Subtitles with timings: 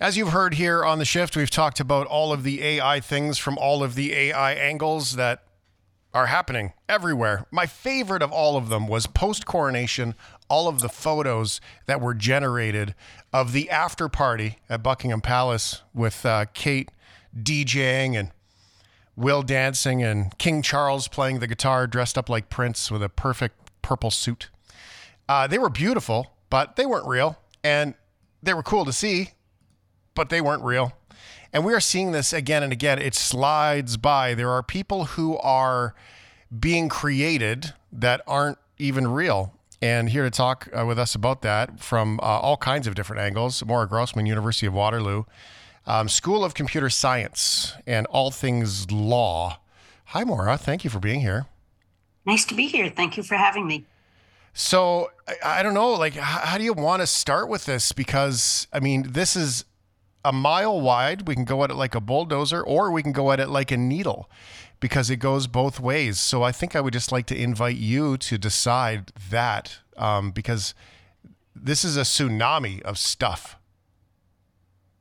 [0.00, 3.36] As you've heard here on the shift, we've talked about all of the AI things
[3.36, 5.42] from all of the AI angles that
[6.14, 7.46] are happening everywhere.
[7.50, 10.14] My favorite of all of them was post coronation,
[10.48, 12.94] all of the photos that were generated
[13.30, 16.90] of the after party at Buckingham Palace with uh, Kate
[17.36, 18.30] DJing and
[19.16, 23.82] Will dancing and King Charles playing the guitar dressed up like Prince with a perfect
[23.82, 24.48] purple suit.
[25.28, 27.38] Uh, they were beautiful, but they weren't real.
[27.62, 27.92] And
[28.42, 29.32] they were cool to see,
[30.14, 30.92] but they weren't real.
[31.52, 32.98] And we are seeing this again and again.
[33.00, 34.34] It slides by.
[34.34, 35.94] There are people who are
[36.58, 39.54] being created that aren't even real.
[39.82, 43.22] And here to talk uh, with us about that from uh, all kinds of different
[43.22, 45.24] angles, Maura Grossman, University of Waterloo,
[45.86, 49.58] um, School of Computer Science, and all things law.
[50.06, 50.58] Hi, Maura.
[50.58, 51.46] Thank you for being here.
[52.26, 52.90] Nice to be here.
[52.90, 53.86] Thank you for having me.
[54.52, 57.92] So I, I don't know, like, how, how do you want to start with this?
[57.92, 59.64] Because I mean, this is
[60.24, 61.26] a mile wide.
[61.26, 63.70] We can go at it like a bulldozer, or we can go at it like
[63.70, 64.30] a needle
[64.80, 66.18] because it goes both ways.
[66.18, 70.74] So I think I would just like to invite you to decide that um, because
[71.54, 73.56] this is a tsunami of stuff.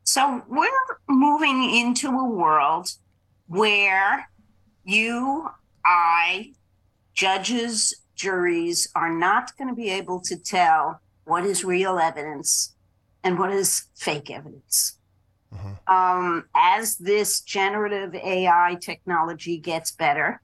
[0.04, 0.68] So we're
[1.08, 2.94] moving into a world
[3.48, 4.30] where
[4.84, 5.50] you,
[5.86, 6.54] I,
[7.14, 12.76] judges, juries are not going to be able to tell what is real evidence
[13.24, 14.99] and what is fake evidence.
[15.54, 15.94] Mm-hmm.
[15.94, 20.42] Um, as this generative AI technology gets better,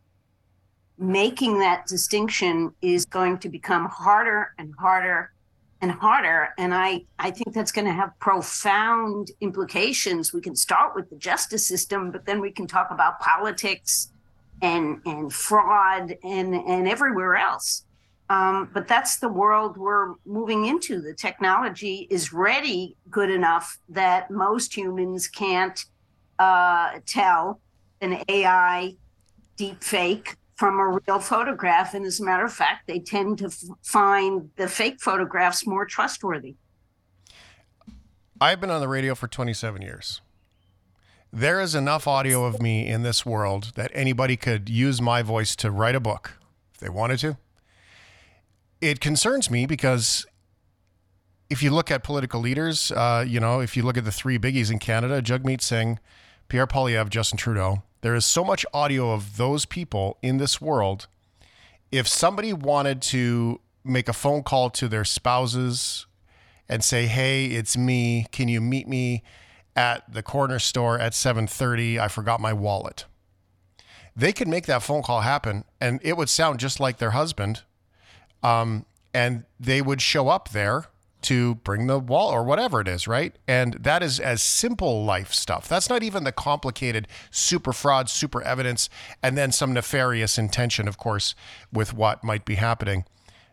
[0.97, 5.31] making that distinction is going to become harder and harder
[5.81, 6.49] and harder.
[6.57, 10.33] And I, I think that's going to have profound implications.
[10.33, 14.11] We can start with the justice system, but then we can talk about politics
[14.61, 17.84] and and fraud and and everywhere else.
[18.29, 20.99] Um, but that's the world we're moving into.
[20.99, 25.83] The technology is ready good enough that most humans can't
[26.39, 27.59] uh, tell
[28.01, 28.95] an AI
[29.57, 31.93] deep fake from a real photograph.
[31.93, 35.85] And as a matter of fact, they tend to f- find the fake photographs more
[35.85, 36.55] trustworthy.
[38.41, 40.21] I've been on the radio for 27 years.
[41.31, 45.55] There is enough audio of me in this world that anybody could use my voice
[45.57, 46.37] to write a book
[46.73, 47.37] if they wanted to
[48.81, 50.25] it concerns me because
[51.49, 54.37] if you look at political leaders, uh, you know, if you look at the three
[54.37, 55.99] biggies in Canada, Jagmeet Singh,
[56.47, 61.07] Pierre Poilievre, Justin Trudeau, there is so much audio of those people in this world.
[61.91, 66.07] If somebody wanted to make a phone call to their spouses
[66.67, 68.25] and say, "Hey, it's me.
[68.31, 69.23] Can you meet me
[69.75, 71.99] at the corner store at 7:30?
[71.99, 73.05] I forgot my wallet."
[74.15, 77.63] They could make that phone call happen and it would sound just like their husband
[78.45, 80.85] um, and they would show up there
[81.23, 83.35] to bring the wall or whatever it is, right?
[83.47, 85.67] And that is as simple life stuff.
[85.67, 88.87] That's not even the complicated super fraud, super evidence,
[89.23, 91.33] and then some nefarious intention, of course,
[91.73, 93.05] with what might be happening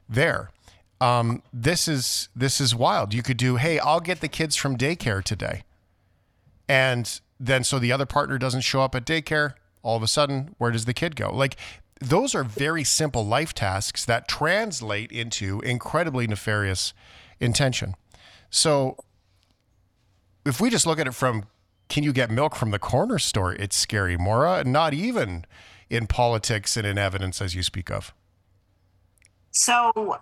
[0.07, 0.51] there.
[1.01, 3.15] Um, this is this is wild.
[3.15, 5.63] You could do, hey, I'll get the kids from daycare today,
[6.69, 9.55] and then so the other partner doesn't show up at daycare.
[9.83, 11.35] All of a sudden, where does the kid go?
[11.35, 11.57] Like
[12.03, 16.93] those are very simple life tasks that translate into incredibly nefarious
[17.41, 17.95] intention.
[18.51, 18.97] So
[20.45, 21.45] if we just look at it from
[21.89, 25.45] can you get milk from the corner store, it's scary, Maura, not even
[25.91, 28.15] in politics and in evidence as you speak of.
[29.51, 30.19] So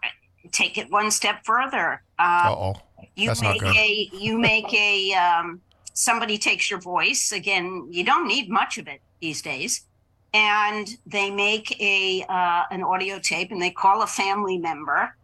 [0.50, 2.02] take it one step further.
[2.18, 2.74] Uh oh.
[3.14, 5.60] You make a you make a um,
[5.94, 7.32] somebody takes your voice.
[7.32, 9.84] Again, you don't need much of it these days
[10.32, 15.14] and they make a uh, an audio tape and they call a family member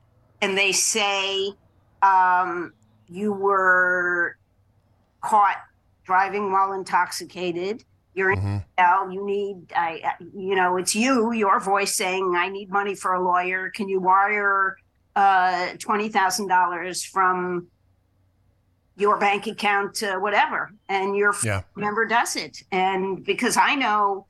[0.42, 1.52] and they say
[2.02, 2.72] um,
[3.08, 4.36] you were
[5.20, 5.56] caught
[6.04, 7.84] driving while intoxicated.
[8.14, 8.56] You're in mm-hmm.
[8.78, 13.12] hell you need i you know it's you your voice saying i need money for
[13.14, 13.70] a lawyer.
[13.70, 14.76] Can you wire
[15.16, 17.66] uh, $20000 from
[18.96, 20.70] your bank account to whatever?
[20.88, 21.62] And your yeah.
[21.74, 22.62] member does it.
[22.72, 24.26] And because i know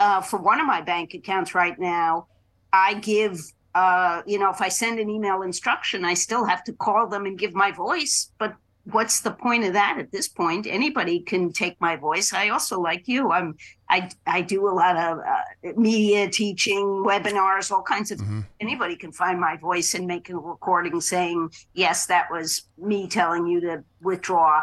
[0.00, 2.26] uh, for one of my bank accounts right now,
[2.72, 3.38] I give,
[3.74, 7.26] uh, you know, if I send an email instruction, I still have to call them
[7.26, 8.32] and give my voice.
[8.38, 8.54] But
[8.84, 10.66] what's the point of that at this point?
[10.66, 12.32] Anybody can take my voice.
[12.32, 13.56] I also, like you, I'm,
[13.90, 18.18] I, I do a lot of uh, media teaching, webinars, all kinds of.
[18.18, 18.40] Mm-hmm.
[18.58, 23.46] Anybody can find my voice and make a recording saying, yes, that was me telling
[23.46, 24.62] you to withdraw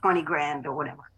[0.00, 1.09] 20 grand or whatever.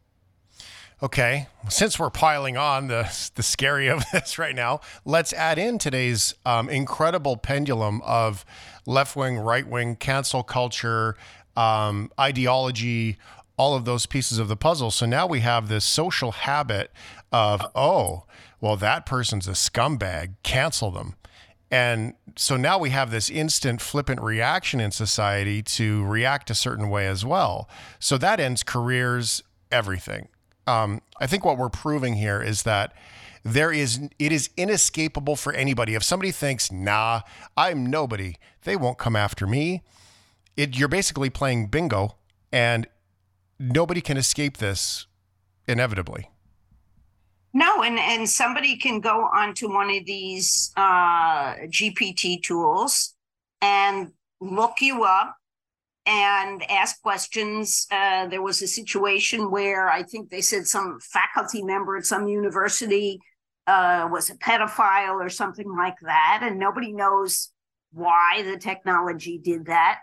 [1.02, 3.02] Okay, since we're piling on the
[3.34, 8.44] the scary of this right now, let's add in today's um, incredible pendulum of
[8.86, 11.16] left wing, right wing, cancel culture,
[11.56, 13.18] um, ideology,
[13.56, 14.92] all of those pieces of the puzzle.
[14.92, 16.92] So now we have this social habit
[17.32, 18.22] of, oh,
[18.60, 21.16] well, that person's a scumbag, cancel them.
[21.68, 26.88] And so now we have this instant flippant reaction in society to react a certain
[26.88, 27.68] way as well.
[27.98, 30.28] So that ends careers, everything.
[30.66, 32.92] Um, I think what we're proving here is that
[33.44, 35.94] there is it is inescapable for anybody.
[35.94, 37.22] If somebody thinks, "Nah,
[37.56, 39.82] I'm nobody," they won't come after me.
[40.56, 42.16] It, you're basically playing bingo,
[42.52, 42.86] and
[43.58, 45.06] nobody can escape this
[45.66, 46.30] inevitably.
[47.52, 53.14] No, and and somebody can go onto one of these uh, GPT tools
[53.60, 55.36] and look you up
[56.06, 57.86] and ask questions.
[57.90, 62.28] Uh, there was a situation where I think they said some faculty member at some
[62.28, 63.20] university
[63.66, 67.50] uh, was a pedophile or something like that, and nobody knows
[67.92, 70.00] why the technology did that.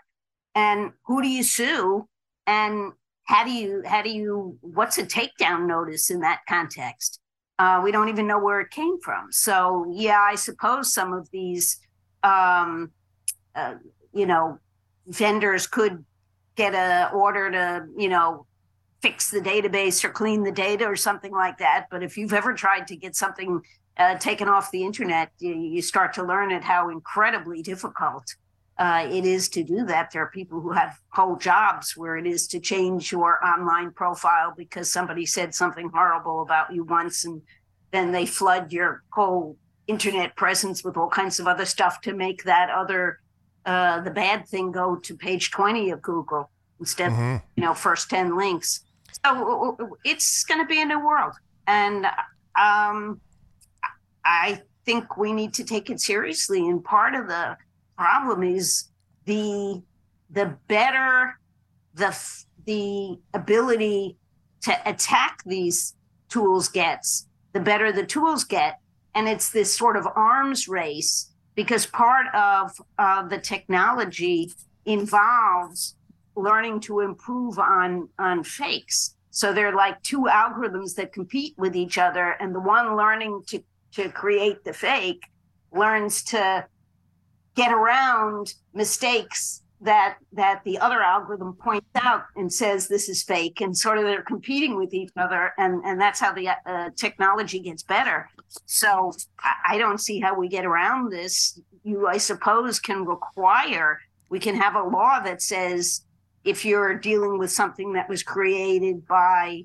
[0.54, 2.08] And who do you sue?
[2.46, 2.92] And
[3.24, 7.20] how do you how do you what's a takedown notice in that context?
[7.58, 9.30] Uh, we don't even know where it came from.
[9.30, 11.78] So yeah, I suppose some of these,
[12.22, 12.90] um,
[13.54, 13.74] uh,
[14.14, 14.58] you know,
[15.10, 16.04] vendors could
[16.56, 18.46] get a order to, you know,
[19.02, 21.86] fix the database or clean the data or something like that.
[21.90, 23.60] But if you've ever tried to get something
[23.96, 28.24] uh, taken off the internet, you, you, start to learn it how incredibly difficult
[28.78, 30.10] uh, it is to do that.
[30.12, 34.54] There are people who have whole jobs where it is to change your online profile
[34.56, 37.42] because somebody said something horrible about you once, and
[37.90, 42.44] then they flood your whole internet presence with all kinds of other stuff to make
[42.44, 43.18] that other
[43.66, 47.36] uh, the bad thing go to page 20 of Google instead mm-hmm.
[47.36, 48.84] of you know first 10 links.
[49.24, 51.34] So it's going to be a new world,
[51.66, 52.06] and
[52.58, 53.20] um,
[54.24, 56.66] I think we need to take it seriously.
[56.68, 57.56] And part of the
[57.96, 58.88] problem is
[59.26, 59.82] the
[60.30, 61.38] the better
[61.94, 62.16] the
[62.64, 64.16] the ability
[64.62, 65.94] to attack these
[66.28, 68.78] tools gets, the better the tools get,
[69.14, 71.29] and it's this sort of arms race
[71.60, 74.50] because part of uh, the technology
[74.86, 75.94] involves
[76.34, 79.14] learning to improve on on fakes.
[79.30, 83.62] So they're like two algorithms that compete with each other, and the one learning to
[83.92, 85.22] to create the fake
[85.70, 86.66] learns to
[87.54, 93.60] get around mistakes that that the other algorithm points out and says this is fake
[93.60, 97.60] and sort of they're competing with each other and and that's how the uh, technology
[97.60, 98.28] gets better.
[98.66, 101.58] So I, I don't see how we get around this.
[101.82, 103.98] You i suppose can require
[104.28, 106.02] we can have a law that says
[106.44, 109.64] if you're dealing with something that was created by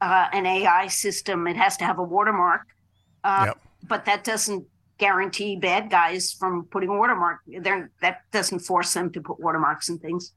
[0.00, 2.62] uh, an ai system it has to have a watermark.
[3.22, 3.58] Uh, yep.
[3.86, 4.64] but that doesn't
[5.00, 7.40] guarantee bad guys from putting watermark.
[7.46, 10.32] There, that doesn't force them to put watermarks and things.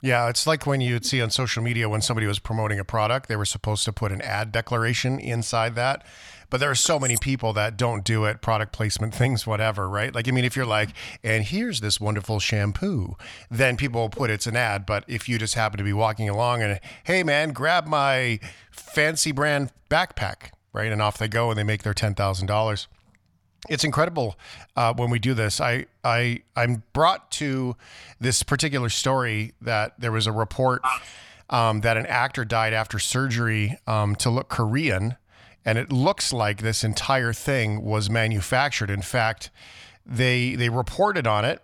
[0.00, 3.28] Yeah, it's like when you'd see on social media when somebody was promoting a product,
[3.28, 6.06] they were supposed to put an ad declaration inside that.
[6.50, 10.14] But there are so many people that don't do it, product placement things, whatever, right?
[10.14, 10.90] Like, I mean, if you're like,
[11.24, 13.16] and here's this wonderful shampoo,
[13.50, 14.86] then people will put it's an ad.
[14.86, 18.38] But if you just happen to be walking along and, hey, man, grab my
[18.70, 20.92] fancy brand backpack, right?
[20.92, 22.86] And off they go and they make their $10,000
[23.68, 24.38] it's incredible
[24.76, 25.60] uh, when we do this.
[25.60, 27.76] I I I'm brought to
[28.20, 30.82] this particular story that there was a report
[31.50, 35.16] um, that an actor died after surgery um, to look Korean,
[35.64, 38.90] and it looks like this entire thing was manufactured.
[38.90, 39.50] In fact,
[40.06, 41.62] they they reported on it.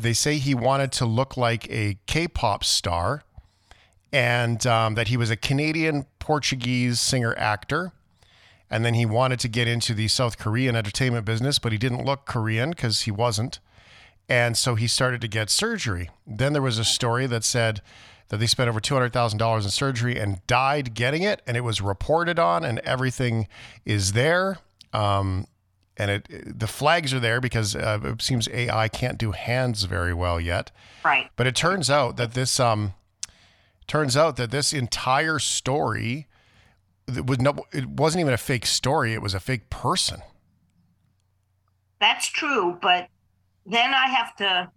[0.00, 3.24] They say he wanted to look like a K-pop star,
[4.12, 7.92] and um, that he was a Canadian Portuguese singer actor
[8.70, 12.04] and then he wanted to get into the South Korean entertainment business, but he didn't
[12.04, 13.58] look Korean because he wasn't.
[14.28, 16.08] And so he started to get surgery.
[16.24, 17.82] Then there was a story that said
[18.28, 21.42] that they spent over $200,000 in surgery and died getting it.
[21.48, 23.48] And it was reported on, and everything
[23.84, 24.58] is there.
[24.92, 25.48] Um,
[25.96, 30.14] and it, the flags are there because uh, it seems AI can't do hands very
[30.14, 30.70] well yet.
[31.04, 31.28] Right.
[31.34, 32.94] But it turns out that this um,
[33.88, 36.28] turns out that this entire story
[37.16, 39.14] it was no, it wasn't even a fake story.
[39.14, 40.22] It was a fake person.
[42.00, 43.08] That's true, but
[43.66, 44.70] then I have to.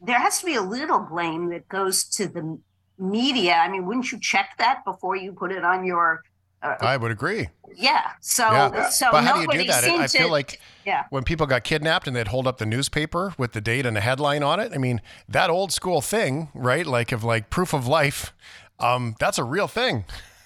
[0.00, 2.58] There has to be a little blame that goes to the
[2.98, 3.54] media.
[3.54, 6.22] I mean, wouldn't you check that before you put it on your?
[6.62, 7.48] Uh, I would agree.
[7.74, 8.12] Yeah.
[8.20, 8.88] So, yeah.
[8.88, 9.84] so but how do you do that?
[9.84, 11.04] I feel like yeah.
[11.10, 14.00] when people got kidnapped and they'd hold up the newspaper with the date and the
[14.00, 14.72] headline on it.
[14.72, 16.86] I mean, that old school thing, right?
[16.86, 18.32] Like of like proof of life.
[18.78, 20.04] Um, that's a real thing.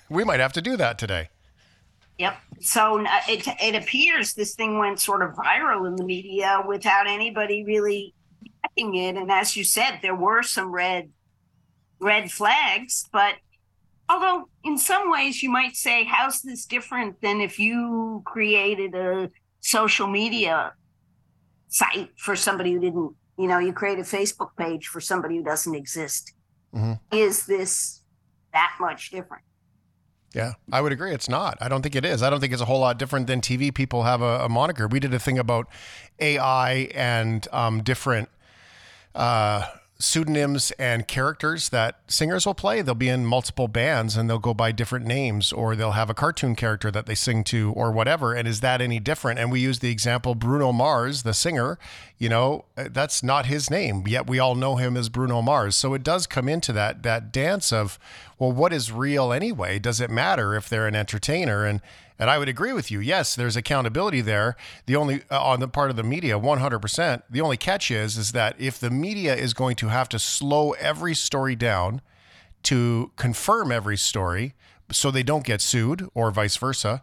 [0.08, 1.28] We might have to do that today.
[2.18, 2.36] Yep.
[2.60, 7.06] So uh, it it appears this thing went sort of viral in the media without
[7.06, 8.14] anybody really
[8.62, 9.16] checking it.
[9.16, 11.10] And as you said, there were some red
[12.00, 13.34] red flags, but
[14.08, 19.30] although in some ways you might say, how's this different than if you created a
[19.60, 20.72] social media
[21.68, 25.42] site for somebody who didn't, you know, you create a Facebook page for somebody who
[25.42, 26.32] doesn't exist?
[26.74, 27.16] Mm-hmm.
[27.16, 28.02] Is this
[28.52, 29.42] that much different?
[30.36, 31.12] Yeah, I would agree.
[31.14, 31.56] It's not.
[31.62, 32.22] I don't think it is.
[32.22, 33.72] I don't think it's a whole lot different than TV.
[33.72, 34.86] People have a, a moniker.
[34.86, 35.66] We did a thing about
[36.20, 38.28] AI and um, different
[39.14, 39.64] uh,
[39.98, 42.82] pseudonyms and characters that singers will play.
[42.82, 46.14] They'll be in multiple bands and they'll go by different names, or they'll have a
[46.14, 48.34] cartoon character that they sing to, or whatever.
[48.34, 49.38] And is that any different?
[49.38, 51.78] And we use the example Bruno Mars, the singer.
[52.18, 55.76] You know, that's not his name, yet we all know him as Bruno Mars.
[55.76, 57.98] So it does come into that that dance of,
[58.38, 59.78] well, what is real anyway?
[59.78, 61.64] Does it matter if they're an entertainer?
[61.64, 61.80] And
[62.18, 63.00] and I would agree with you.
[63.00, 64.56] Yes, there's accountability there.
[64.86, 67.22] The only uh, on the part of the media, 100%.
[67.28, 70.72] The only catch is is that if the media is going to have to slow
[70.72, 72.00] every story down
[72.64, 74.54] to confirm every story
[74.90, 77.02] so they don't get sued or vice versa,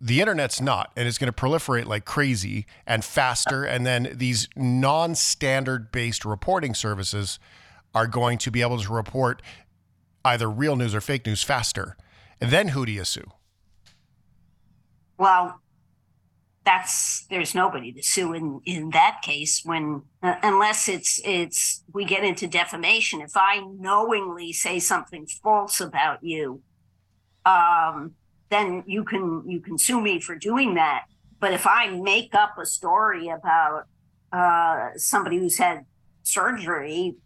[0.00, 4.48] the internet's not and it's going to proliferate like crazy and faster and then these
[4.56, 7.38] non-standard based reporting services
[7.94, 9.42] are going to be able to report
[10.24, 11.96] either real news or fake news faster.
[12.40, 13.30] And then who do you sue?
[15.18, 15.60] Well,
[16.64, 22.04] that's there's nobody to sue in in that case when uh, unless it's it's we
[22.04, 23.20] get into defamation.
[23.20, 26.62] If I knowingly say something false about you,
[27.46, 28.12] um,
[28.50, 31.04] then you can you can sue me for doing that.
[31.38, 33.84] But if I make up a story about
[34.32, 35.86] uh, somebody who's had
[36.22, 37.16] surgery,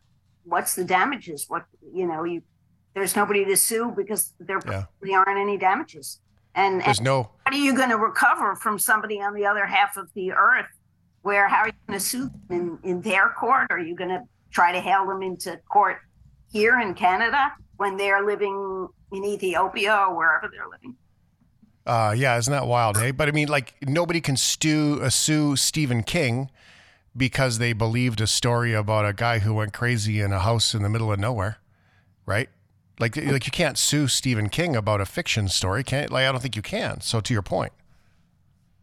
[0.45, 1.47] what's the damages?
[1.49, 2.43] What you know you
[2.95, 4.85] there's nobody to sue because there yeah.
[5.01, 6.21] probably aren't any damages.
[6.55, 7.31] And there's and no.
[7.45, 10.67] How are you going to recover from somebody on the other half of the earth?
[11.23, 13.67] Where how are you going to sue them in, in their court?
[13.71, 15.99] Are you going to try to hail them into court
[16.53, 20.95] here in Canada when they're living in Ethiopia or wherever they're living?
[21.87, 22.97] Uh, yeah, isn't that wild?
[22.97, 26.51] Hey, but I mean, like nobody can stew, uh, sue Stephen King
[27.17, 30.83] because they believed a story about a guy who went crazy in a house in
[30.83, 31.59] the middle of nowhere,
[32.27, 32.49] right?
[32.99, 36.11] Like, like you can't sue Stephen King about a fiction story, can't?
[36.11, 37.01] Like, I don't think you can.
[37.01, 37.73] So, to your point,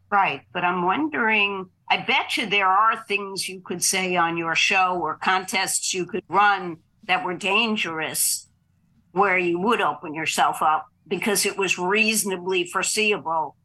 [0.09, 0.41] right?
[0.53, 1.69] But I'm wondering.
[1.89, 6.05] I bet you there are things you could say on your show or contests you
[6.05, 8.47] could run that were dangerous,
[9.11, 13.57] where you would open yourself up because it was reasonably foreseeable.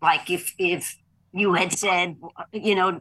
[0.00, 0.96] Like if if
[1.32, 2.16] you had said,
[2.52, 3.00] you know,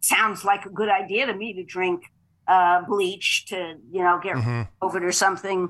[0.00, 2.04] sounds like a good idea to me to drink
[2.46, 4.62] uh, bleach to you know get mm-hmm.
[4.82, 5.68] COVID or something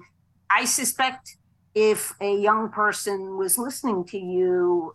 [0.51, 1.37] I suspect
[1.75, 4.95] if a young person was listening to you,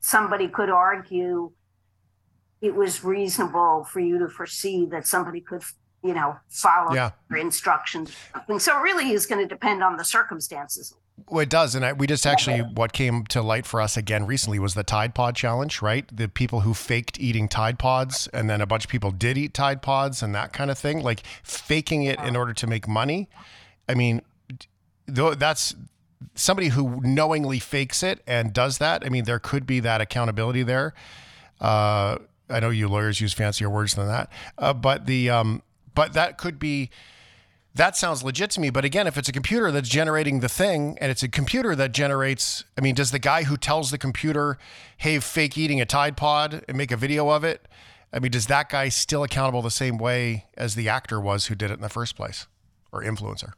[0.00, 1.52] somebody could argue
[2.60, 5.62] it was reasonable for you to foresee that somebody could,
[6.04, 7.10] you know, follow yeah.
[7.28, 8.14] your instructions.
[8.58, 10.94] So it really is going to depend on the circumstances.
[11.28, 14.26] Well, it does, and I, we just actually what came to light for us again
[14.26, 16.04] recently was the Tide Pod challenge, right?
[16.14, 19.54] The people who faked eating Tide Pods, and then a bunch of people did eat
[19.54, 23.28] Tide Pods and that kind of thing, like faking it in order to make money.
[23.88, 24.22] I mean,
[25.06, 25.74] that's
[26.34, 29.04] somebody who knowingly fakes it and does that.
[29.04, 30.94] I mean, there could be that accountability there.
[31.60, 32.18] Uh,
[32.48, 35.62] I know you lawyers use fancier words than that, uh, but the um,
[35.94, 36.90] but that could be.
[37.74, 40.98] That sounds legit to me, but again, if it's a computer that's generating the thing
[41.00, 44.58] and it's a computer that generates, I mean, does the guy who tells the computer,
[44.98, 47.66] "Hey, fake eating a Tide Pod" and make a video of it?
[48.12, 51.54] I mean, does that guy still accountable the same way as the actor was who
[51.54, 52.46] did it in the first place,
[52.92, 53.54] or influencer?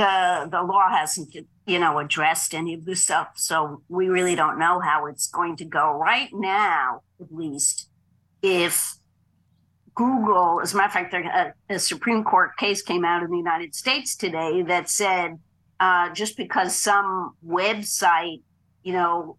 [0.00, 1.34] The the law hasn't
[1.66, 5.56] you know addressed any of this stuff so we really don't know how it's going
[5.56, 5.92] to go.
[5.92, 7.88] Right now at least
[8.42, 8.94] if
[9.94, 13.36] google as a matter of fact a, a supreme court case came out in the
[13.36, 15.36] united states today that said
[15.80, 18.40] uh, just because some website
[18.84, 19.36] you know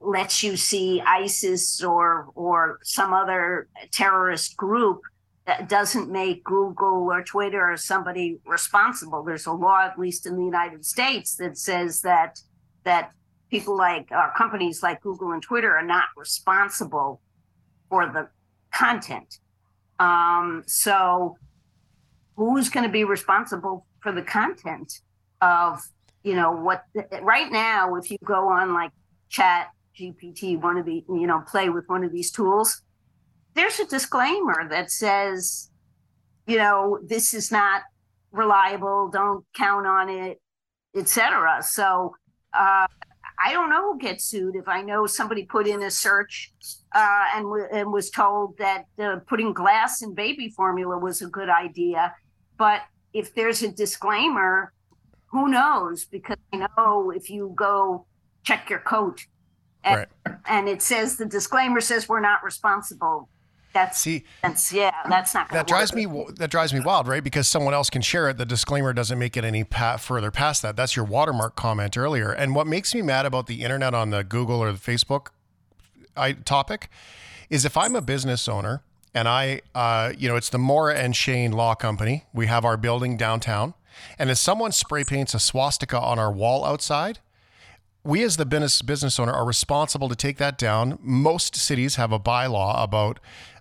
[0.00, 5.00] lets you see isis or or some other terrorist group
[5.46, 9.22] that doesn't make Google or Twitter or somebody responsible.
[9.22, 12.38] There's a law, at least in the United States, that says that
[12.84, 13.12] that
[13.50, 17.20] people like uh, companies like Google and Twitter are not responsible
[17.88, 18.28] for the
[18.74, 19.38] content.
[19.98, 21.36] Um, so,
[22.36, 25.00] who's going to be responsible for the content
[25.42, 25.80] of
[26.22, 26.84] you know what?
[27.20, 28.92] Right now, if you go on like
[29.28, 32.80] Chat GPT, one of the you know play with one of these tools
[33.54, 35.70] there's a disclaimer that says,
[36.46, 37.82] you know, this is not
[38.32, 40.40] reliable, don't count on it,
[40.96, 41.62] etc.
[41.62, 42.14] So
[42.52, 42.86] uh,
[43.38, 46.52] I don't know who gets sued if I know somebody put in a search
[46.94, 51.26] uh, and, w- and was told that uh, putting glass in baby formula was a
[51.26, 52.14] good idea.
[52.58, 52.82] But
[53.12, 54.72] if there's a disclaimer,
[55.26, 56.04] who knows?
[56.04, 58.06] Because I know if you go
[58.44, 59.20] check your coat
[59.82, 60.36] and, Right.
[60.48, 63.28] and it says the disclaimer says we're not responsible.
[63.74, 66.28] That's See, that's yeah, that's not that drives work.
[66.28, 67.22] me that drives me wild, right?
[67.22, 68.38] Because someone else can share it.
[68.38, 70.76] The disclaimer doesn't make it any pa- further past that.
[70.76, 72.30] That's your watermark comment earlier.
[72.30, 75.28] And what makes me mad about the internet on the Google or the Facebook
[76.16, 76.88] I, topic
[77.50, 81.14] is if I'm a business owner and I, uh, you know, it's the Maura and
[81.14, 82.24] Shane Law Company.
[82.32, 83.74] We have our building downtown,
[84.18, 87.18] and if someone spray paints a swastika on our wall outside,
[88.02, 90.98] we as the business business owner are responsible to take that down.
[91.00, 93.18] Most cities have a bylaw about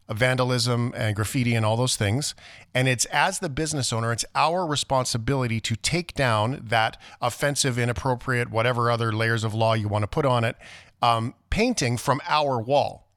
[0.09, 2.35] vandalism and graffiti and all those things.
[2.73, 8.49] And it's as the business owner, it's our responsibility to take down that offensive, inappropriate,
[8.49, 10.55] whatever other layers of law you want to put on it,
[11.01, 13.07] um, painting from our wall.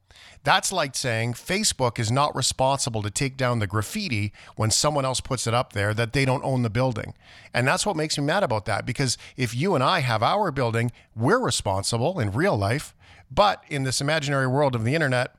[0.43, 5.19] That's like saying Facebook is not responsible to take down the graffiti when someone else
[5.19, 7.15] puts it up there that they don't own the building.
[7.53, 10.51] And that's what makes me mad about that because if you and I have our
[10.51, 12.95] building, we're responsible in real life,
[13.29, 15.35] but in this imaginary world of the internet,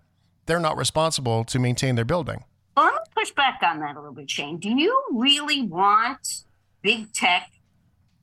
[0.49, 2.43] they're not responsible to maintain their building.
[2.77, 4.59] Well, let me push back on that a little bit, Shane.
[4.59, 6.43] Do you really want
[6.83, 7.51] big tech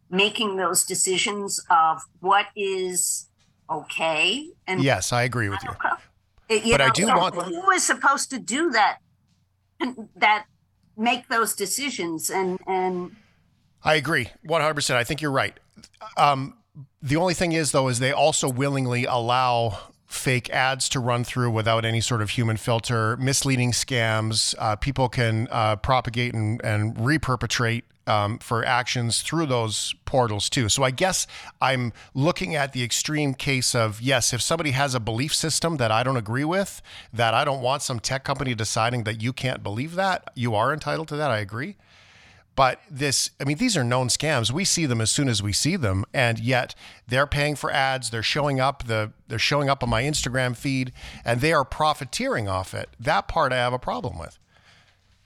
[0.09, 3.27] making those decisions of what is
[3.69, 5.69] okay and Yes, I agree with you.
[6.57, 8.97] You But I know, do want- who is supposed to do that
[10.15, 10.45] that
[10.97, 13.15] make those decisions and and
[13.83, 14.95] I agree 100%.
[14.95, 15.53] I think you're right.
[16.17, 16.57] Um,
[17.03, 21.51] the only thing is, though, is they also willingly allow fake ads to run through
[21.51, 24.55] without any sort of human filter, misleading scams.
[24.59, 30.69] Uh, people can uh, propagate and, and reperpetrate um, for actions through those portals too.
[30.69, 31.25] So I guess
[31.61, 35.91] I'm looking at the extreme case of yes, if somebody has a belief system that
[35.91, 36.81] I don't agree with,
[37.13, 40.73] that I don't want some tech company deciding that you can't believe that, you are
[40.73, 41.31] entitled to that.
[41.31, 41.77] I agree.
[42.55, 44.49] But this, I mean, these are known scams.
[44.49, 46.73] We see them as soon as we see them, and yet
[47.07, 48.09] they're paying for ads.
[48.09, 48.87] They're showing up.
[48.87, 50.93] The they're showing up on my Instagram feed,
[51.25, 52.89] and they are profiteering off it.
[52.99, 54.39] That part I have a problem with.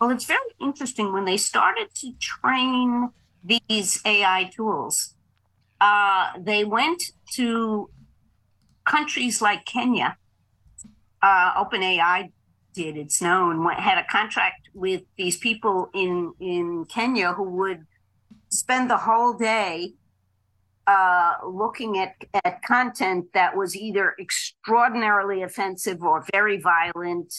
[0.01, 3.11] well, it's very interesting when they started to train
[3.43, 5.13] these AI tools.
[5.79, 7.89] Uh, they went to
[8.85, 10.17] countries like Kenya.
[11.21, 12.31] Uh, OpenAI
[12.73, 12.97] did.
[12.97, 13.63] It's known.
[13.63, 17.85] went- Had a contract with these people in in Kenya who would
[18.49, 19.93] spend the whole day
[20.87, 27.33] uh, looking at at content that was either extraordinarily offensive or very violent.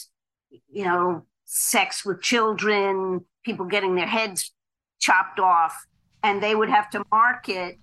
[0.71, 4.53] You know, sex with children, people getting their heads
[4.99, 5.85] chopped off,
[6.23, 7.77] and they would have to mark it,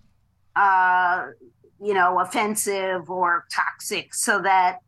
[0.55, 1.27] uh,
[1.81, 4.79] you know, offensive or toxic, so that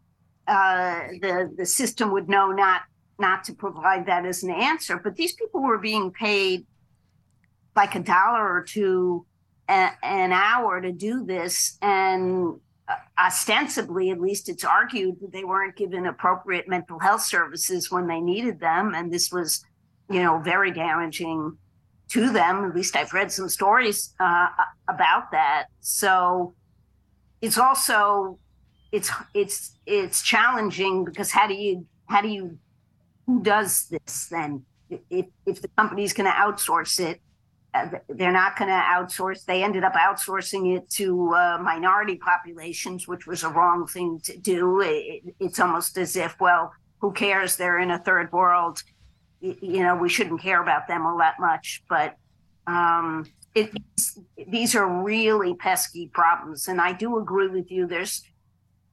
[0.51, 2.83] uh, the the system would know not
[3.19, 4.97] not to provide that as an answer.
[4.97, 6.67] But these people were being paid
[7.77, 9.27] like a dollar or two
[9.69, 12.59] a, an hour to do this, and
[13.17, 18.21] ostensibly, at least it's argued that they weren't given appropriate mental health services when they
[18.21, 19.65] needed them, and this was,
[20.11, 21.57] you know, very damaging
[22.09, 22.65] to them.
[22.65, 24.49] At least I've read some stories uh,
[24.89, 25.67] about that.
[25.79, 26.55] So
[27.41, 28.41] it's also
[28.93, 32.59] it's it's it's challenging because how do you how do you
[33.27, 34.65] who does this then?
[35.09, 37.21] If if the company's going to outsource it
[37.73, 43.07] uh, they're not going to outsource they ended up outsourcing it to uh, minority populations
[43.07, 44.81] which was a wrong thing to do.
[44.81, 47.57] It, it's almost as if well who cares?
[47.57, 48.83] They're in a third world.
[49.41, 52.17] You know we shouldn't care about them all that much but
[52.67, 53.25] um
[54.49, 57.87] these are really pesky problems and i do agree with you.
[57.87, 58.23] There's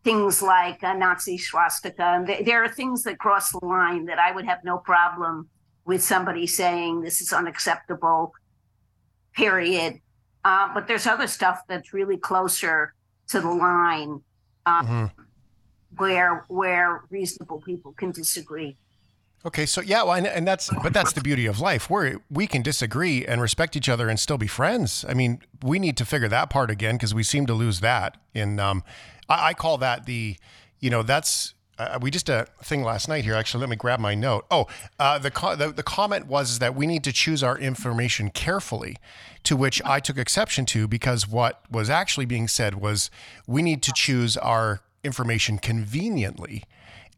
[0.07, 2.01] things like a Nazi swastika.
[2.15, 5.49] And th- there are things that cross the line that I would have no problem
[5.83, 8.31] with somebody saying this is unacceptable,
[9.35, 9.99] period.
[10.45, 12.93] Uh, but there's other stuff that's really closer
[13.27, 14.21] to the line
[14.65, 15.11] uh, Mhm.
[15.97, 18.77] where where reasonable people can disagree.
[19.45, 21.89] Okay, so yeah, well, and, and that's but that's the beauty of life.
[21.89, 25.05] Where we can disagree and respect each other and still be friends.
[25.07, 28.17] I mean, we need to figure that part again because we seem to lose that.
[28.33, 28.83] In um,
[29.29, 30.35] I, I call that the,
[30.79, 33.35] you know, that's uh, we just a thing last night here.
[33.35, 34.45] Actually, let me grab my note.
[34.49, 34.65] Oh,
[34.99, 38.97] uh, the, co- the the comment was that we need to choose our information carefully,
[39.43, 43.11] to which I took exception to because what was actually being said was
[43.45, 46.63] we need to choose our information conveniently.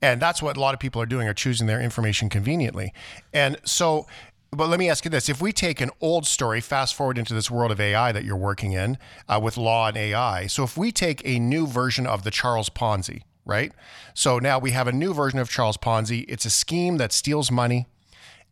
[0.02, 2.93] And that's what a lot of people are doing are choosing their information conveniently.
[3.34, 4.08] And so,
[4.52, 5.30] but let me ask you this.
[5.30, 8.36] If we take an old story, fast forward into this world of AI that you're
[8.36, 10.48] working in uh, with law and AI.
[10.48, 13.72] So if we take a new version of the Charles Ponzi, right?
[14.14, 16.26] So now we have a new version of Charles Ponzi.
[16.28, 17.88] It's a scheme that steals money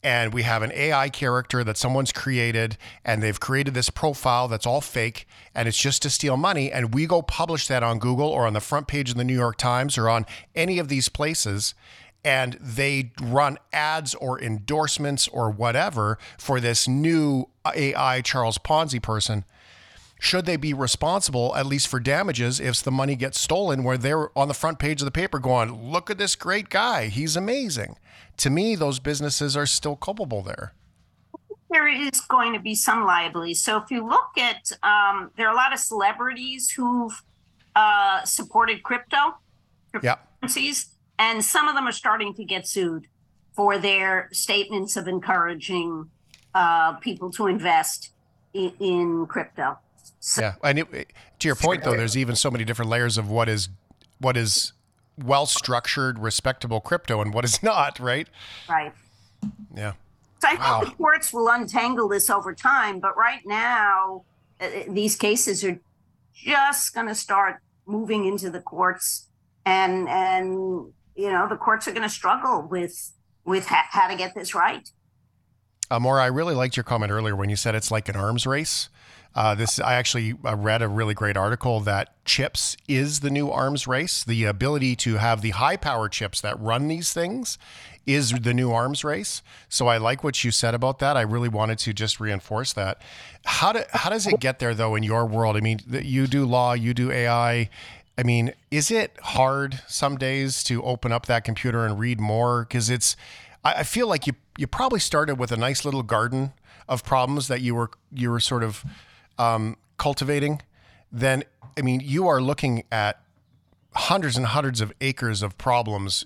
[0.04, 4.66] and we have an AI character that someone's created and they've created this profile that's
[4.66, 8.28] all fake and it's just to steal money and we go publish that on Google
[8.28, 11.10] or on the front page of the New York Times or on any of these
[11.10, 11.74] places
[12.24, 19.46] and they run ads or endorsements or whatever for this new AI Charles Ponzi person.
[20.20, 24.36] Should they be responsible at least for damages if the money gets stolen where they're
[24.38, 27.08] on the front page of the paper going look at this great guy.
[27.08, 27.98] He's amazing.
[28.38, 30.74] To me those businesses are still culpable there.
[31.70, 33.54] There is going to be some liability.
[33.54, 37.14] So if you look at um, there are a lot of celebrities who've
[37.76, 39.38] uh, supported crypto
[39.94, 40.04] cryptocurrencies.
[40.04, 40.97] yeah.
[41.20, 43.08] And some of them are starting to get sued
[43.54, 46.10] for their statements of encouraging
[46.54, 48.12] uh, people to invest
[48.54, 49.78] in, in crypto
[50.20, 53.30] so, yeah, and it, to your point though, there's even so many different layers of
[53.30, 53.70] what is
[54.20, 54.74] what is
[55.18, 58.28] well structured, respectable crypto and what is not, right?
[58.70, 58.94] Right.
[59.76, 59.94] Yeah.
[60.40, 60.80] So I wow.
[60.82, 64.24] think the courts will untangle this over time, but right now,
[64.60, 65.80] uh, uh these cases are
[66.34, 69.28] just going to start moving into the courts,
[69.66, 73.12] and and you know the courts are going to struggle with
[73.44, 74.90] with ha- how to get this right.
[76.00, 78.90] Maura, I really liked your comment earlier when you said it's like an arms race.
[79.36, 83.52] Uh, this I actually uh, read a really great article that chips is the new
[83.52, 84.24] arms race.
[84.24, 87.60] The ability to have the high power chips that run these things
[88.08, 89.44] is the new arms race.
[89.70, 91.16] So I like what you said about that.
[91.16, 93.02] I really wanted to just reinforce that.
[93.46, 95.56] How do how does it get there though in your world?
[95.56, 97.70] I mean, you do law, you do AI.
[98.18, 102.64] I mean, is it hard some days to open up that computer and read more?
[102.64, 103.16] Because it's,
[103.64, 106.54] I, feel like you you probably started with a nice little garden
[106.88, 108.84] of problems that you were you were sort of
[109.38, 110.62] um, cultivating,
[111.12, 111.44] then
[111.78, 113.22] I mean you are looking at
[113.94, 116.26] hundreds and hundreds of acres of problems,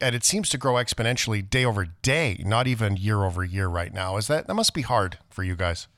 [0.00, 3.92] and it seems to grow exponentially day over day, not even year over year right
[3.92, 4.16] now.
[4.16, 5.88] Is that that must be hard for you guys?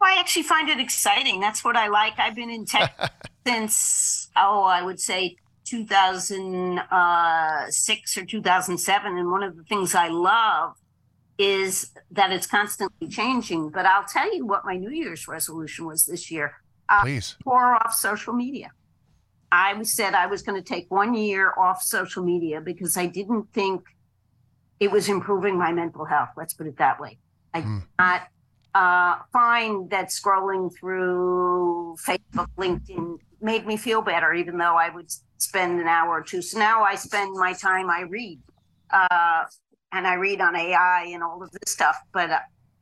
[0.00, 1.40] Well, I actually find it exciting.
[1.40, 2.18] That's what I like.
[2.18, 2.94] I've been in tech
[3.46, 10.76] since oh, I would say 2006 or 2007, and one of the things I love
[11.38, 13.70] is that it's constantly changing.
[13.70, 16.54] But I'll tell you what my New Year's resolution was this year.
[16.88, 17.36] Uh, Please.
[17.42, 18.70] Pour off social media.
[19.52, 23.52] I said I was going to take one year off social media because I didn't
[23.52, 23.82] think
[24.80, 26.30] it was improving my mental health.
[26.36, 27.18] Let's put it that way.
[27.54, 27.82] I mm.
[27.98, 28.22] not
[28.76, 35.10] uh, find that scrolling through Facebook, LinkedIn made me feel better, even though I would
[35.38, 36.42] spend an hour or two.
[36.42, 38.38] So now I spend my time, I read.
[38.90, 39.44] Uh,
[39.92, 41.96] and I read on AI and all of this stuff.
[42.12, 42.30] But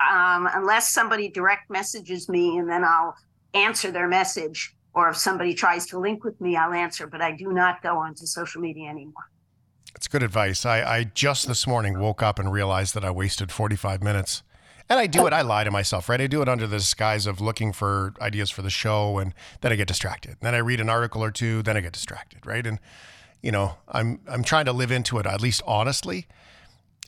[0.00, 3.14] um, unless somebody direct messages me and then I'll
[3.54, 7.06] answer their message, or if somebody tries to link with me, I'll answer.
[7.06, 9.30] But I do not go onto social media anymore.
[9.92, 10.66] That's good advice.
[10.66, 14.42] I, I just this morning woke up and realized that I wasted 45 minutes.
[14.88, 16.20] And I do it, I lie to myself, right?
[16.20, 19.72] I do it under the disguise of looking for ideas for the show and then
[19.72, 20.36] I get distracted.
[20.40, 22.66] Then I read an article or two, then I get distracted, right?
[22.66, 22.78] And
[23.42, 26.26] you know, I'm I'm trying to live into it at least honestly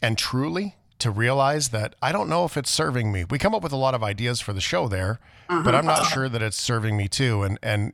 [0.02, 3.24] and truly to realize that I don't know if it's serving me.
[3.28, 5.62] We come up with a lot of ideas for the show there, uh-huh.
[5.62, 7.42] but I'm not sure that it's serving me too.
[7.42, 7.92] And and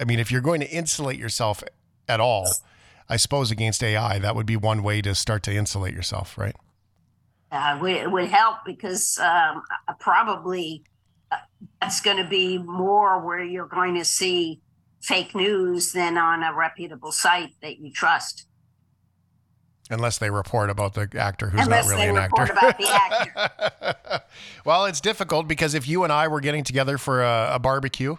[0.00, 1.62] I mean, if you're going to insulate yourself
[2.08, 2.48] at all,
[3.08, 6.56] I suppose against AI, that would be one way to start to insulate yourself, right?
[7.50, 9.62] Uh, it would help because um,
[10.00, 10.84] probably
[11.32, 11.36] uh,
[11.80, 14.60] that's going to be more where you're going to see
[15.00, 18.46] fake news than on a reputable site that you trust.
[19.90, 22.52] Unless they report about the actor who's Unless not really an actor.
[22.92, 24.22] actor.
[24.66, 28.16] well, it's difficult because if you and I were getting together for a, a barbecue,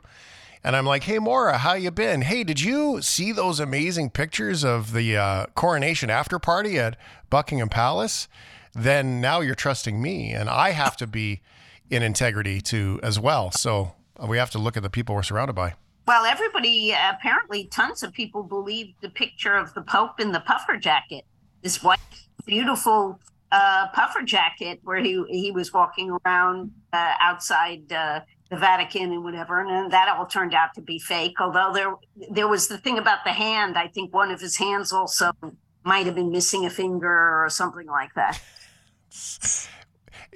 [0.63, 2.23] and I'm like, "Hey, Maura, how you been?
[2.23, 6.97] Hey, did you see those amazing pictures of the uh, coronation after party at
[7.29, 8.27] Buckingham Palace?"
[8.73, 11.41] Then now you're trusting me, and I have to be
[11.89, 13.51] in integrity too as well.
[13.51, 13.93] So
[14.27, 15.73] we have to look at the people we're surrounded by.
[16.07, 20.77] Well, everybody apparently, tons of people believe the picture of the Pope in the puffer
[20.77, 21.25] jacket
[21.61, 21.99] this white,
[22.45, 23.19] beautiful
[23.51, 29.23] uh, puffer jacket where he he was walking around uh, outside uh, the Vatican and
[29.23, 31.39] whatever, and that all turned out to be fake.
[31.39, 31.93] Although there
[32.29, 33.77] there was the thing about the hand.
[33.77, 35.31] I think one of his hands also
[35.89, 38.39] might have been missing a finger or something like that.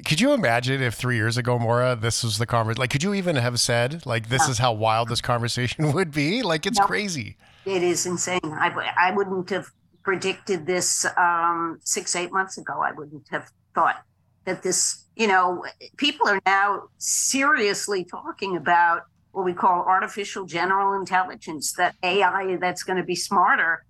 [0.04, 2.80] Could you imagine if three years ago, Maura, this was the conversation?
[2.80, 4.52] Like, could you even have said, like, this no.
[4.52, 6.42] is how wild this conversation would be?
[6.42, 6.86] Like, it's no.
[6.88, 7.38] crazy.
[7.66, 8.39] It is insane.
[8.44, 9.68] I, I wouldn't have
[10.02, 14.04] predicted this um, six, eight months ago, I wouldn't have thought
[14.46, 15.63] that this, you know,
[15.98, 22.84] people are now seriously talking about what we call artificial general intelligence, that AI that's
[22.84, 23.86] going to be smarter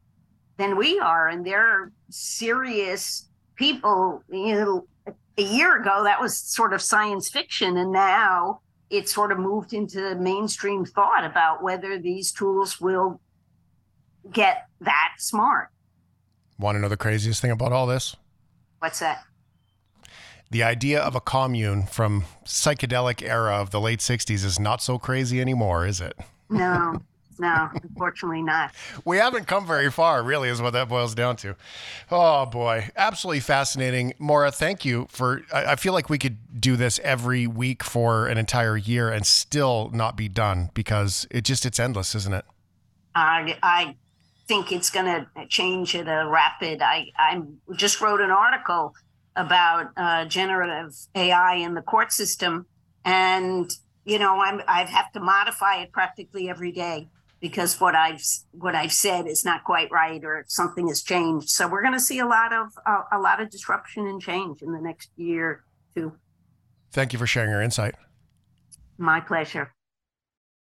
[0.58, 1.30] than we are.
[1.30, 4.88] And they're serious people, you know,
[5.38, 9.74] a year ago that was sort of science fiction, and now it sort of moved
[9.74, 13.20] into mainstream thought about whether these tools will
[14.32, 15.70] get that smart.
[16.60, 18.16] Want to know the craziest thing about all this?
[18.80, 19.24] What's that?
[20.52, 25.00] The idea of a commune from psychedelic era of the late 60s is not so
[25.00, 26.16] crazy anymore, is it?
[26.50, 27.02] No.
[27.40, 28.72] No, unfortunately not.
[29.06, 31.56] We haven't come very far, really, is what that boils down to.
[32.12, 34.52] Oh boy, absolutely fascinating, Maura.
[34.52, 35.42] Thank you for.
[35.54, 39.26] I, I feel like we could do this every week for an entire year and
[39.26, 42.46] still not be done because it just it's endless, isn't it?
[43.16, 43.96] I I
[44.48, 46.82] think it's going to change at a rapid.
[46.82, 47.42] I I
[47.76, 48.94] just wrote an article
[49.36, 52.66] about uh, generative AI in the court system,
[53.06, 53.72] and
[54.06, 57.08] you know I'm I have to modify it practically every day
[57.44, 61.50] because what I've what I've said is not quite right or something has changed.
[61.50, 64.62] So we're going to see a lot of uh, a lot of disruption and change
[64.62, 66.14] in the next year too.
[66.94, 67.96] Thank you for sharing your insight.
[68.98, 69.74] My pleasure.